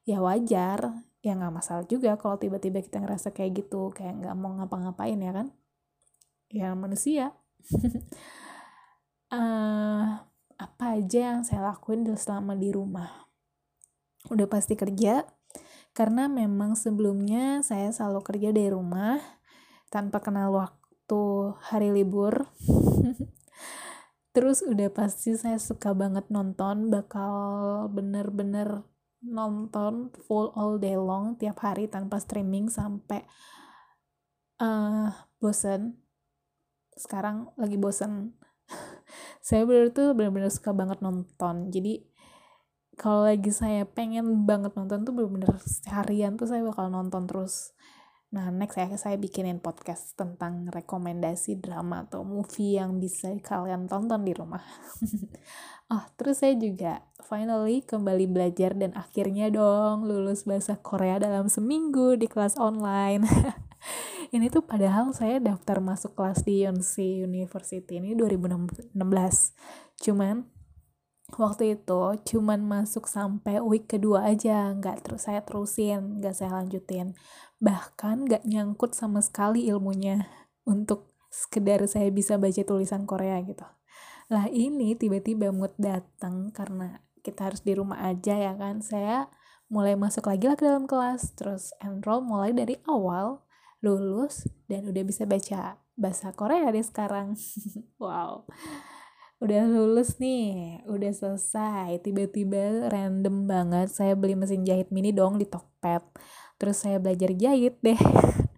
Ya 0.08 0.24
wajar 0.24 1.04
ya 1.20 1.36
nggak 1.36 1.52
masalah 1.52 1.84
juga 1.84 2.16
kalau 2.16 2.40
tiba-tiba 2.40 2.80
kita 2.80 3.04
ngerasa 3.04 3.36
kayak 3.36 3.68
gitu 3.68 3.92
kayak 3.92 4.24
nggak 4.24 4.36
mau 4.40 4.56
ngapa-ngapain 4.56 5.20
ya 5.20 5.36
kan? 5.36 5.48
Ya 6.48 6.72
manusia. 6.80 7.36
Uh, 9.28 10.24
apa 10.66 10.96
aja 10.96 11.36
yang 11.36 11.44
saya 11.44 11.76
lakuin 11.76 12.08
selama 12.16 12.56
di 12.56 12.72
rumah? 12.72 13.28
Udah 14.32 14.48
pasti 14.48 14.80
kerja 14.80 15.28
karena 15.94 16.32
memang 16.32 16.78
sebelumnya 16.78 17.60
saya 17.66 17.92
selalu 17.92 18.22
kerja 18.24 18.50
dari 18.56 18.72
rumah 18.72 19.20
tanpa 19.90 20.22
kenal 20.22 20.54
waktu 20.54 21.22
hari 21.66 21.90
libur. 21.92 22.48
Terus 24.36 24.62
udah 24.62 24.94
pasti 24.94 25.34
saya 25.36 25.58
suka 25.58 25.92
banget 25.98 26.30
nonton 26.30 26.94
bakal 26.94 27.34
bener-bener 27.90 28.86
nonton 29.20 30.16
full 30.30 30.56
all 30.56 30.80
day 30.80 30.96
long 30.96 31.36
tiap 31.36 31.60
hari 31.60 31.92
tanpa 31.92 32.22
streaming 32.24 32.72
sampai 32.72 33.26
uh, 34.64 35.12
bosen. 35.44 36.00
Sekarang 36.96 37.52
lagi 37.60 37.76
bosen. 37.76 38.36
Saya 39.48 39.66
bener 39.66 39.92
tuh 39.92 40.14
bener-bener 40.14 40.52
suka 40.52 40.72
banget 40.72 41.02
nonton. 41.02 41.74
Jadi 41.74 42.06
kalau 43.00 43.24
lagi 43.24 43.48
saya 43.56 43.88
pengen 43.88 44.44
banget 44.44 44.76
nonton 44.76 45.08
tuh 45.08 45.16
bener-bener 45.16 45.56
seharian 45.64 46.36
tuh 46.36 46.52
saya 46.52 46.68
bakal 46.68 46.92
nonton 46.92 47.32
terus. 47.32 47.72
Nah 48.36 48.52
next 48.52 48.76
saya 48.76 48.92
saya 49.00 49.16
bikinin 49.16 49.64
podcast 49.64 50.20
tentang 50.20 50.68
rekomendasi 50.68 51.64
drama 51.64 52.04
atau 52.04 52.28
movie 52.28 52.76
yang 52.76 53.00
bisa 53.00 53.32
kalian 53.40 53.88
tonton 53.88 54.28
di 54.28 54.36
rumah. 54.36 54.60
Oh 55.88 56.04
terus 56.20 56.44
saya 56.44 56.60
juga 56.60 57.08
finally 57.24 57.88
kembali 57.88 58.28
belajar 58.28 58.76
dan 58.76 58.92
akhirnya 59.00 59.48
dong 59.48 60.04
lulus 60.04 60.44
bahasa 60.44 60.76
Korea 60.76 61.24
dalam 61.24 61.48
seminggu 61.48 62.20
di 62.20 62.28
kelas 62.28 62.60
online. 62.60 63.24
Ini 64.36 64.52
tuh 64.52 64.62
padahal 64.62 65.16
saya 65.16 65.40
daftar 65.40 65.80
masuk 65.80 66.20
kelas 66.20 66.44
di 66.44 66.68
Yonsei 66.68 67.24
University 67.26 67.98
ini 67.98 68.14
2016 68.14 68.94
cuman 70.06 70.59
waktu 71.38 71.78
itu 71.78 72.02
cuman 72.24 72.64
masuk 72.64 73.06
sampai 73.06 73.62
week 73.62 73.92
kedua 73.92 74.26
aja 74.32 74.74
nggak 74.74 75.06
terus 75.06 75.28
saya 75.30 75.46
terusin 75.46 76.24
nggak 76.24 76.34
saya 76.34 76.56
lanjutin. 76.58 77.14
Bahkan 77.62 78.26
nggak 78.26 78.44
nyangkut 78.48 78.96
sama 78.96 79.20
sekali 79.20 79.68
ilmunya 79.68 80.26
untuk 80.66 81.12
sekedar 81.30 81.86
saya 81.86 82.10
bisa 82.10 82.40
baca 82.42 82.64
tulisan 82.66 83.06
Korea 83.06 83.38
gitu. 83.46 83.68
Lah 84.34 84.50
ini 84.50 84.98
tiba-tiba 84.98 85.54
mood 85.54 85.74
datang 85.78 86.50
karena 86.50 87.04
kita 87.22 87.52
harus 87.52 87.62
di 87.62 87.78
rumah 87.78 88.02
aja 88.02 88.34
ya 88.34 88.54
kan. 88.58 88.82
Saya 88.82 89.30
mulai 89.70 89.94
masuk 89.94 90.26
lagi 90.26 90.50
lah 90.50 90.58
ke 90.58 90.66
dalam 90.66 90.90
kelas 90.90 91.38
terus 91.38 91.76
enroll 91.84 92.26
mulai 92.26 92.56
dari 92.56 92.82
awal 92.90 93.46
lulus 93.86 94.50
dan 94.66 94.90
udah 94.90 95.04
bisa 95.06 95.30
baca 95.30 95.78
bahasa 95.94 96.34
Korea 96.34 96.74
deh 96.74 96.82
sekarang. 96.82 97.38
Wow 98.02 98.50
udah 99.40 99.64
lulus 99.72 100.20
nih 100.20 100.84
udah 100.86 101.12
selesai. 101.16 102.04
Tiba-tiba 102.04 102.92
random 102.92 103.48
banget 103.48 103.88
saya 103.88 104.14
beli 104.14 104.36
mesin 104.36 104.68
jahit 104.68 104.92
mini 104.92 105.16
dong 105.16 105.40
di 105.40 105.48
Tokped. 105.48 106.20
Terus 106.60 106.78
saya 106.84 107.00
belajar 107.00 107.32
jahit 107.36 107.80
deh. 107.80 108.00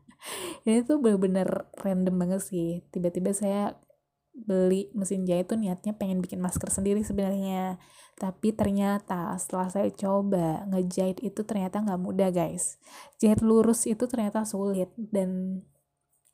Ini 0.65 0.85
tuh 0.85 0.97
bener-bener 0.97 1.69
random 1.77 2.15
banget 2.17 2.41
sih. 2.41 2.81
Tiba-tiba 2.89 3.33
saya 3.33 3.77
beli 4.31 4.89
mesin 4.97 5.27
jahit 5.27 5.51
tuh 5.51 5.59
niatnya 5.59 5.93
pengen 5.93 6.17
bikin 6.17 6.41
masker 6.41 6.73
sendiri 6.73 7.05
sebenarnya. 7.05 7.77
Tapi 8.17 8.49
ternyata 8.53 9.37
setelah 9.37 9.69
saya 9.69 9.89
coba 9.93 10.65
ngejahit 10.69 11.21
itu 11.21 11.45
ternyata 11.45 11.77
nggak 11.77 12.01
mudah 12.01 12.33
guys. 12.33 12.81
Jahit 13.21 13.45
lurus 13.45 13.85
itu 13.85 14.09
ternyata 14.09 14.49
sulit. 14.49 14.89
Dan 14.97 15.61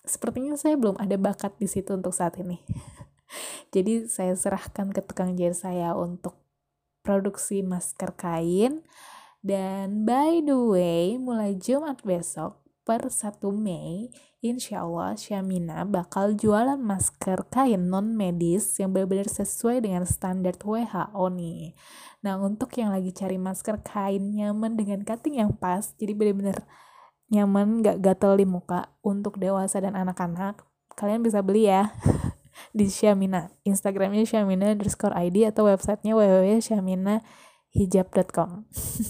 sepertinya 0.07 0.55
saya 0.55 0.79
belum 0.79 0.95
ada 0.95 1.19
bakat 1.19 1.59
di 1.59 1.67
situ 1.67 1.91
untuk 1.91 2.15
saat 2.15 2.39
ini 2.39 2.63
jadi 3.73 4.07
saya 4.07 4.33
serahkan 4.33 4.91
ke 4.91 5.01
tukang 5.03 5.35
jahit 5.35 5.57
saya 5.57 5.93
untuk 5.95 6.35
produksi 7.01 7.63
masker 7.63 8.15
kain 8.19 8.83
dan 9.45 10.03
by 10.03 10.43
the 10.43 10.57
way 10.57 11.15
mulai 11.15 11.55
Jumat 11.55 12.03
besok 12.03 12.59
per 12.87 13.11
1 13.11 13.43
Mei 13.51 14.07
insya 14.39 14.87
Allah 14.87 15.17
Syamina 15.19 15.83
bakal 15.83 16.37
jualan 16.39 16.79
masker 16.79 17.51
kain 17.51 17.91
non 17.91 18.15
medis 18.15 18.79
yang 18.79 18.95
benar-benar 18.95 19.27
sesuai 19.27 19.83
dengan 19.83 20.07
standar 20.07 20.55
WHO 20.55 21.25
nih. 21.35 21.75
Nah 22.23 22.39
untuk 22.39 22.71
yang 22.79 22.95
lagi 22.95 23.11
cari 23.11 23.35
masker 23.35 23.83
kain 23.83 24.31
nyaman 24.31 24.79
dengan 24.79 25.03
cutting 25.03 25.43
yang 25.43 25.51
pas, 25.51 25.91
jadi 25.99 26.15
benar-benar 26.15 26.63
nyaman 27.27 27.83
gak 27.83 27.99
gatel 27.99 28.39
di 28.39 28.47
muka 28.47 28.87
untuk 29.03 29.35
dewasa 29.35 29.83
dan 29.83 29.99
anak-anak, 29.99 30.63
kalian 30.95 31.25
bisa 31.25 31.43
beli 31.43 31.67
ya. 31.67 31.91
di 32.73 32.89
Syamina. 32.89 33.51
Instagramnya 33.63 34.25
Syamina 34.25 34.71
underscore 34.73 35.13
ID 35.15 35.45
atau 35.49 35.65
websitenya 35.69 36.15
www.syaminahijab.com 36.17 38.65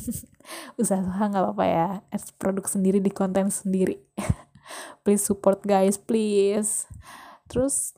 Usaha 0.81 1.27
nggak 1.27 1.43
apa-apa 1.43 1.65
ya, 1.67 2.01
ads 2.11 2.31
produk 2.39 2.67
sendiri 2.67 2.99
di 3.03 3.11
konten 3.11 3.51
sendiri. 3.51 3.99
please 5.03 5.23
support 5.23 5.63
guys, 5.63 5.97
please. 5.99 6.87
Terus, 7.51 7.95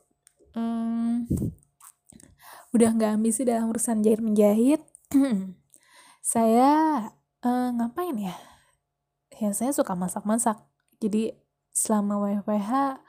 hmm, 0.54 1.26
udah 2.74 2.90
nggak 2.94 3.14
ambisi 3.18 3.44
dalam 3.46 3.70
urusan 3.70 4.02
jahit 4.02 4.20
menjahit. 4.22 4.82
saya 6.34 6.70
uh, 7.42 7.68
ngapain 7.74 8.18
ya? 8.18 8.34
Ya 9.40 9.50
saya 9.56 9.72
suka 9.74 9.96
masak-masak. 9.96 10.60
Jadi 11.00 11.32
selama 11.72 12.20
WFH 12.20 13.00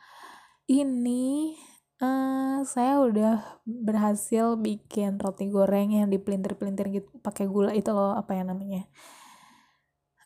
ini 0.72 1.60
Uh, 2.02 2.66
saya 2.66 2.98
udah 2.98 3.62
berhasil 3.62 4.58
bikin 4.58 5.22
roti 5.22 5.54
goreng 5.54 5.94
yang 5.94 6.10
dipelintir-pelintir 6.10 6.90
gitu 6.90 7.10
pakai 7.22 7.46
gula 7.46 7.78
itu 7.78 7.94
loh 7.94 8.18
apa 8.18 8.34
ya 8.34 8.42
namanya. 8.42 8.90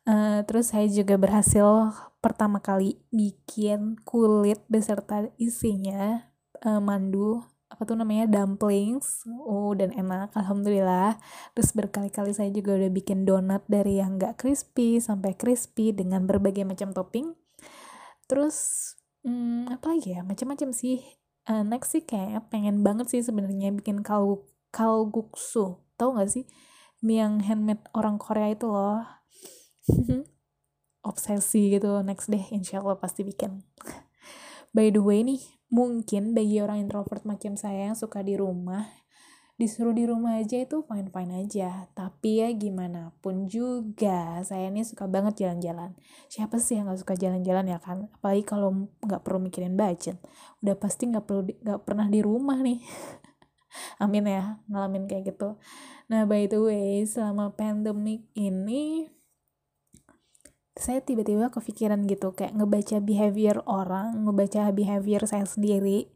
Uh, 0.07 0.39
terus 0.47 0.71
saya 0.71 0.87
juga 0.87 1.19
berhasil 1.19 1.91
pertama 2.23 2.63
kali 2.63 2.95
bikin 3.11 3.99
kulit 4.07 4.63
beserta 4.71 5.27
isinya 5.35 6.31
uh, 6.63 6.79
mandu 6.79 7.43
apa 7.67 7.83
tuh 7.83 7.99
namanya 7.99 8.29
dumplings. 8.31 9.27
Oh 9.43 9.75
dan 9.75 9.91
enak 9.91 10.31
alhamdulillah. 10.31 11.19
Terus 11.57 11.75
berkali-kali 11.75 12.31
saya 12.31 12.55
juga 12.55 12.79
udah 12.79 12.87
bikin 12.87 13.27
donat 13.27 13.67
dari 13.67 13.99
yang 13.99 14.15
gak 14.15 14.39
crispy 14.39 15.03
sampai 15.03 15.35
crispy 15.35 15.91
dengan 15.91 16.23
berbagai 16.23 16.63
macam 16.63 16.95
topping. 16.95 17.35
Terus 18.31 18.93
hmm, 19.27 19.75
apa 19.75 19.91
lagi 19.91 20.15
ya 20.15 20.23
macam-macam 20.23 20.71
sih 20.71 21.03
uh, 21.49 21.63
next 21.65 21.93
sih 21.93 22.03
kayak 22.03 22.49
pengen 22.49 22.81
banget 22.81 23.09
sih 23.09 23.21
sebenarnya 23.21 23.73
bikin 23.73 24.01
kal 24.01 24.45
kalguksu. 24.73 25.79
Tau 25.95 26.17
gak 26.17 26.27
sih? 26.27 26.43
Mie 27.05 27.23
yang 27.23 27.39
handmade 27.39 27.85
orang 27.95 28.19
Korea 28.19 28.51
itu 28.51 28.67
loh. 28.67 29.05
Obsesi 31.09 31.71
gitu. 31.71 32.01
Next 32.01 32.27
deh 32.27 32.43
insya 32.51 32.81
Allah 32.83 32.97
pasti 32.99 33.23
bikin. 33.23 33.63
By 34.75 34.91
the 34.91 34.99
way 34.99 35.23
nih 35.23 35.39
mungkin 35.71 36.35
bagi 36.35 36.59
orang 36.59 36.83
introvert 36.85 37.23
macam 37.23 37.55
saya 37.55 37.89
yang 37.89 37.97
suka 37.97 38.21
di 38.21 38.35
rumah 38.35 39.04
disuruh 39.55 39.95
di 39.95 40.03
rumah 40.03 40.35
aja 40.35 40.59
itu 40.59 40.83
fine 40.83 41.07
fine 41.07 41.33
aja. 41.47 41.87
Tapi 41.95 42.43
ya 42.43 42.51
gimana 42.51 43.15
pun 43.23 43.47
juga 43.47 44.43
saya 44.43 44.67
ini 44.67 44.83
suka 44.83 45.07
banget 45.07 45.47
jalan-jalan. 45.47 45.95
Siapa 46.27 46.59
sih 46.59 46.75
yang 46.75 46.91
nggak 46.91 47.01
suka 47.01 47.15
jalan-jalan 47.15 47.65
ya 47.71 47.79
kan? 47.79 48.11
Apalagi 48.19 48.43
kalau 48.43 48.91
nggak 48.99 49.21
perlu 49.23 49.39
mikirin 49.47 49.79
budget. 49.79 50.19
Udah 50.59 50.75
pasti 50.75 51.07
nggak 51.07 51.23
perlu 51.23 51.41
nggak 51.47 51.81
pernah 51.87 52.07
di 52.11 52.19
rumah 52.19 52.59
nih. 52.59 52.83
Amin 54.03 54.27
ya 54.27 54.59
ngalamin 54.67 55.07
kayak 55.07 55.35
gitu. 55.35 55.55
Nah 56.11 56.27
by 56.27 56.51
the 56.51 56.59
way 56.59 57.07
selama 57.07 57.55
pandemic 57.55 58.27
ini 58.35 59.07
saya 60.75 60.99
tiba-tiba 60.99 61.47
kepikiran 61.55 62.03
gitu 62.03 62.35
kayak 62.35 62.51
ngebaca 62.51 62.99
behavior 62.99 63.63
orang 63.63 64.27
ngebaca 64.27 64.67
behavior 64.75 65.23
saya 65.23 65.47
sendiri. 65.47 66.11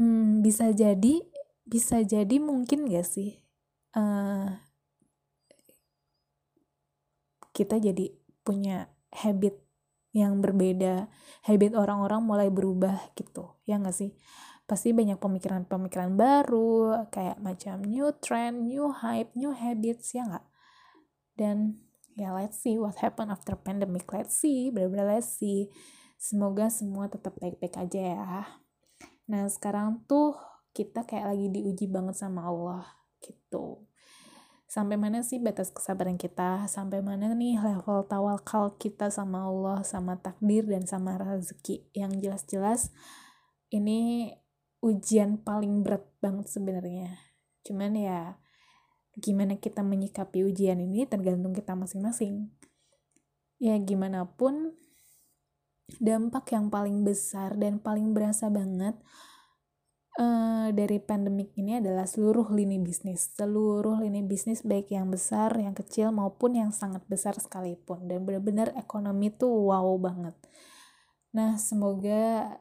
Hmm, 0.00 0.40
bisa 0.40 0.72
jadi 0.72 1.20
bisa 1.70 2.02
jadi 2.02 2.42
mungkin 2.42 2.90
gak 2.90 3.06
sih 3.06 3.38
uh, 3.94 4.58
kita 7.54 7.78
jadi 7.78 8.10
punya 8.42 8.90
habit 9.14 9.54
yang 10.10 10.42
berbeda 10.42 11.06
habit 11.46 11.78
orang-orang 11.78 12.26
mulai 12.26 12.48
berubah 12.50 13.14
gitu 13.14 13.54
ya 13.62 13.78
gak 13.78 13.94
sih? 13.94 14.10
Pasti 14.66 14.94
banyak 14.94 15.18
pemikiran-pemikiran 15.18 16.14
baru 16.14 17.06
kayak 17.10 17.42
macam 17.42 17.82
new 17.82 18.10
trend 18.22 18.70
new 18.70 18.90
hype 18.90 19.34
new 19.34 19.50
habits 19.50 20.14
ya 20.14 20.22
nggak? 20.26 20.46
Dan 21.34 21.82
ya 22.14 22.30
let's 22.30 22.62
see 22.62 22.78
what 22.78 22.94
happen 23.02 23.34
after 23.34 23.58
pandemic 23.58 24.06
let's 24.14 24.38
see 24.38 24.70
bener-bener 24.70 25.18
let's 25.18 25.38
see. 25.38 25.70
Semoga 26.22 26.70
semua 26.70 27.10
tetap 27.10 27.34
baik-baik 27.42 27.74
aja 27.82 28.00
ya. 28.14 28.40
Nah 29.26 29.50
sekarang 29.50 30.06
tuh 30.06 30.38
kita 30.70 31.06
kayak 31.06 31.34
lagi 31.34 31.46
diuji 31.50 31.86
banget 31.90 32.16
sama 32.18 32.46
Allah 32.46 32.86
gitu. 33.20 33.84
Sampai 34.70 34.94
mana 34.94 35.26
sih 35.26 35.42
batas 35.42 35.74
kesabaran 35.74 36.14
kita? 36.14 36.70
Sampai 36.70 37.02
mana 37.02 37.34
nih 37.34 37.58
level 37.58 38.06
tawakal 38.06 38.78
kita 38.78 39.10
sama 39.10 39.50
Allah 39.50 39.82
sama 39.82 40.22
takdir 40.22 40.62
dan 40.62 40.86
sama 40.86 41.18
rezeki? 41.18 41.90
Yang 41.90 42.12
jelas-jelas 42.22 42.80
ini 43.74 44.30
ujian 44.78 45.42
paling 45.42 45.82
berat 45.82 46.06
banget 46.22 46.46
sebenarnya. 46.46 47.18
Cuman 47.66 47.98
ya 47.98 48.38
gimana 49.18 49.58
kita 49.58 49.82
menyikapi 49.82 50.46
ujian 50.46 50.78
ini 50.78 51.02
tergantung 51.02 51.50
kita 51.50 51.74
masing-masing. 51.74 52.54
Ya 53.58 53.74
gimana 53.82 54.22
pun 54.38 54.78
dampak 55.98 56.54
yang 56.54 56.70
paling 56.70 57.02
besar 57.02 57.58
dan 57.58 57.82
paling 57.82 58.14
berasa 58.14 58.46
banget 58.46 58.94
uh, 60.18 60.68
dari 60.74 60.98
pandemik 60.98 61.54
ini 61.54 61.78
adalah 61.78 62.08
seluruh 62.08 62.50
lini 62.50 62.80
bisnis, 62.82 63.30
seluruh 63.36 64.00
lini 64.02 64.24
bisnis 64.26 64.66
baik 64.66 64.90
yang 64.90 65.12
besar, 65.12 65.54
yang 65.54 65.76
kecil 65.76 66.10
maupun 66.10 66.58
yang 66.58 66.74
sangat 66.74 67.04
besar 67.06 67.36
sekalipun 67.38 68.10
dan 68.10 68.26
benar-benar 68.26 68.74
ekonomi 68.74 69.30
tuh 69.30 69.70
wow 69.70 69.94
banget. 70.00 70.34
Nah, 71.30 71.54
semoga 71.60 72.58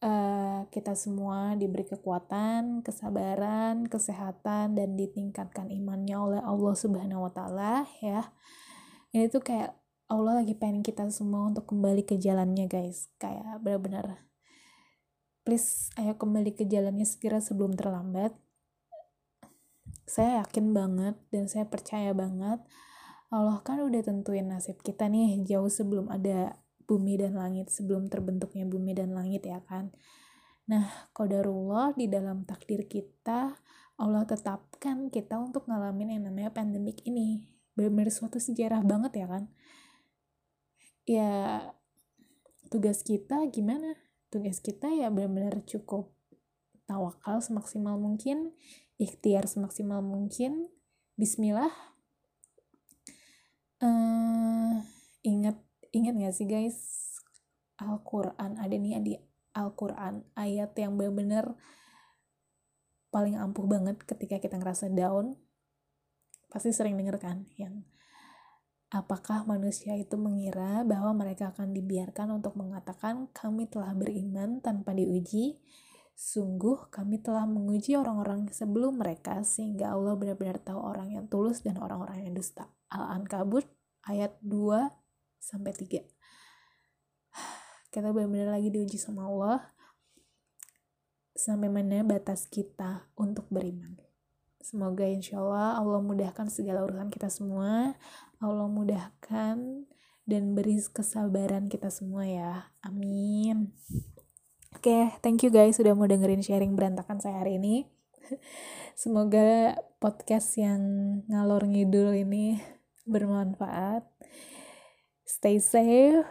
uh, 0.00 0.60
kita 0.72 0.96
semua 0.96 1.52
diberi 1.58 1.84
kekuatan, 1.84 2.80
kesabaran, 2.80 3.84
kesehatan 3.90 4.78
dan 4.78 4.96
ditingkatkan 4.96 5.68
imannya 5.68 6.16
oleh 6.16 6.40
Allah 6.40 6.74
Subhanahu 6.74 7.28
wa 7.28 7.32
taala 7.32 7.84
ya. 8.00 8.32
Ini 9.12 9.28
tuh 9.28 9.44
kayak 9.44 9.76
Allah 10.08 10.40
lagi 10.40 10.56
pengen 10.56 10.80
kita 10.80 11.04
semua 11.12 11.52
untuk 11.52 11.68
kembali 11.68 12.08
ke 12.08 12.16
jalannya 12.16 12.64
guys. 12.64 13.12
Kayak 13.20 13.60
benar-benar 13.60 14.24
please 15.48 15.88
ayo 15.96 16.12
kembali 16.12 16.52
ke 16.52 16.68
jalannya 16.68 17.08
segera 17.08 17.40
sebelum 17.40 17.72
terlambat. 17.72 18.36
Saya 20.04 20.44
yakin 20.44 20.76
banget 20.76 21.16
dan 21.32 21.48
saya 21.48 21.64
percaya 21.64 22.12
banget 22.12 22.60
Allah 23.32 23.56
kan 23.64 23.80
udah 23.80 23.96
tentuin 24.04 24.44
nasib 24.44 24.76
kita 24.84 25.08
nih 25.08 25.40
jauh 25.48 25.72
sebelum 25.72 26.12
ada 26.12 26.52
bumi 26.84 27.16
dan 27.16 27.32
langit 27.32 27.72
sebelum 27.72 28.12
terbentuknya 28.12 28.68
bumi 28.68 28.92
dan 28.92 29.16
langit 29.16 29.48
ya 29.48 29.64
kan? 29.64 29.88
Nah 30.68 30.84
kodarullah 31.16 31.96
di 31.96 32.12
dalam 32.12 32.44
takdir 32.44 32.84
kita 32.84 33.56
Allah 33.96 34.28
tetapkan 34.28 35.08
kita 35.08 35.40
untuk 35.40 35.64
ngalamin 35.64 36.20
yang 36.20 36.28
namanya 36.28 36.52
pandemik 36.52 37.00
ini. 37.08 37.48
Benar-benar 37.72 38.12
suatu 38.12 38.36
sejarah 38.36 38.84
banget 38.84 39.24
ya 39.24 39.26
kan? 39.32 39.48
Ya 41.08 41.32
tugas 42.68 43.00
kita 43.00 43.48
gimana 43.48 43.96
tugas 44.28 44.60
kita 44.60 44.92
ya 44.92 45.08
benar-benar 45.08 45.64
cukup 45.64 46.12
tawakal 46.88 47.40
semaksimal 47.40 48.00
mungkin 48.00 48.52
ikhtiar 48.98 49.46
semaksimal 49.46 50.02
mungkin. 50.02 50.68
Bismillah. 51.14 51.70
Uh, 53.78 54.82
ingat 55.22 55.58
ingat 55.94 56.14
gak 56.18 56.34
sih 56.34 56.46
guys? 56.50 56.78
Al-Quran 57.78 58.58
ada 58.58 58.74
nih 58.74 58.98
di 58.98 59.14
Al-Quran 59.54 60.26
ayat 60.34 60.74
yang 60.74 60.98
benar-benar 60.98 61.54
paling 63.14 63.38
ampuh 63.38 63.64
banget 63.70 64.02
ketika 64.02 64.42
kita 64.42 64.58
ngerasa 64.58 64.90
down. 64.90 65.38
Pasti 66.50 66.74
sering 66.74 66.98
denger 66.98 67.22
kan 67.22 67.46
yang 67.54 67.86
Apakah 68.88 69.44
manusia 69.44 69.92
itu 70.00 70.16
mengira 70.16 70.80
bahwa 70.80 71.12
mereka 71.12 71.52
akan 71.52 71.76
dibiarkan 71.76 72.40
untuk 72.40 72.56
mengatakan 72.56 73.28
kami 73.36 73.68
telah 73.68 73.92
beriman 73.92 74.64
tanpa 74.64 74.96
diuji? 74.96 75.60
Sungguh 76.16 76.88
kami 76.88 77.20
telah 77.20 77.44
menguji 77.44 78.00
orang-orang 78.00 78.48
sebelum 78.48 78.96
mereka 78.96 79.44
sehingga 79.44 79.92
Allah 79.92 80.16
benar-benar 80.16 80.64
tahu 80.64 80.80
orang 80.80 81.12
yang 81.12 81.28
tulus 81.28 81.60
dan 81.60 81.76
orang-orang 81.76 82.26
yang 82.26 82.34
dusta. 82.34 82.72
Al-Ankabut 82.88 83.68
ayat 84.08 84.40
2 84.40 84.88
sampai 85.36 85.76
3. 85.76 86.08
Kita 87.92 88.08
benar-benar 88.08 88.56
lagi 88.56 88.72
diuji 88.72 88.96
sama 88.96 89.28
Allah 89.28 89.68
sampai 91.38 91.70
mana 91.70 92.02
batas 92.02 92.50
kita 92.50 93.06
untuk 93.14 93.46
beriman. 93.46 94.07
Semoga 94.68 95.08
insya 95.08 95.40
Allah 95.40 95.80
Allah 95.80 96.04
mudahkan 96.04 96.52
segala 96.52 96.84
urusan 96.84 97.08
kita 97.08 97.32
semua. 97.32 97.96
Allah 98.36 98.68
mudahkan 98.68 99.88
dan 100.28 100.42
beri 100.52 100.76
kesabaran 100.92 101.72
kita 101.72 101.88
semua 101.88 102.28
ya. 102.28 102.68
Amin. 102.84 103.72
Oke, 104.76 104.92
okay, 104.92 105.04
thank 105.24 105.40
you 105.40 105.48
guys 105.48 105.80
sudah 105.80 105.96
mau 105.96 106.04
dengerin 106.04 106.44
sharing 106.44 106.76
berantakan 106.76 107.16
saya 107.16 107.40
hari 107.40 107.56
ini. 107.56 107.88
Semoga 109.08 109.80
podcast 110.04 110.60
yang 110.60 110.84
ngalor 111.32 111.64
ngidul 111.64 112.12
ini 112.12 112.60
bermanfaat. 113.08 114.04
Stay 115.24 115.64
safe, 115.64 116.28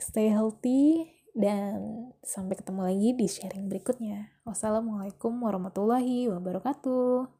stay 0.00 0.32
healthy, 0.32 1.12
dan 1.36 2.08
sampai 2.24 2.56
ketemu 2.56 2.80
lagi 2.80 3.08
di 3.12 3.28
sharing 3.28 3.68
berikutnya. 3.68 4.40
Wassalamualaikum 4.48 5.36
warahmatullahi 5.36 6.32
wabarakatuh. 6.32 7.37